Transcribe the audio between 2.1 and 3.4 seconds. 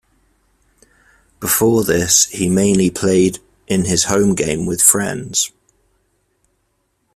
he mainly played